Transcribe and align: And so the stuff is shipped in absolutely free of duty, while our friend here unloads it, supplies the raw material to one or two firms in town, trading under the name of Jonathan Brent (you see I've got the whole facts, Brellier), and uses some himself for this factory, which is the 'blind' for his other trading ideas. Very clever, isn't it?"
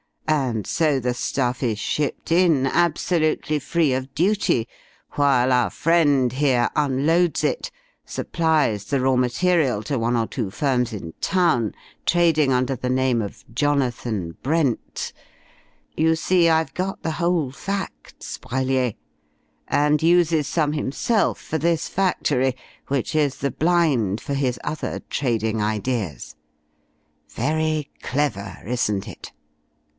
And 0.27 0.65
so 0.65 0.99
the 0.99 1.13
stuff 1.13 1.61
is 1.61 1.77
shipped 1.77 2.31
in 2.31 2.65
absolutely 2.65 3.59
free 3.59 3.93
of 3.93 4.15
duty, 4.15 4.67
while 5.11 5.51
our 5.51 5.69
friend 5.69 6.31
here 6.31 6.69
unloads 6.75 7.43
it, 7.43 7.69
supplies 8.05 8.85
the 8.85 8.99
raw 8.99 9.15
material 9.15 9.83
to 9.83 9.99
one 9.99 10.15
or 10.15 10.25
two 10.25 10.49
firms 10.49 10.91
in 10.93 11.13
town, 11.21 11.75
trading 12.05 12.51
under 12.51 12.75
the 12.75 12.89
name 12.89 13.21
of 13.21 13.43
Jonathan 13.53 14.35
Brent 14.41 15.13
(you 15.95 16.15
see 16.15 16.49
I've 16.49 16.73
got 16.73 17.03
the 17.03 17.11
whole 17.11 17.51
facts, 17.51 18.39
Brellier), 18.39 18.95
and 19.67 20.01
uses 20.01 20.47
some 20.47 20.71
himself 20.73 21.39
for 21.39 21.59
this 21.59 21.87
factory, 21.87 22.55
which 22.87 23.13
is 23.15 23.35
the 23.35 23.51
'blind' 23.51 24.19
for 24.21 24.33
his 24.33 24.59
other 24.63 25.01
trading 25.11 25.61
ideas. 25.61 26.35
Very 27.29 27.91
clever, 28.01 28.57
isn't 28.65 29.07
it?" 29.07 29.31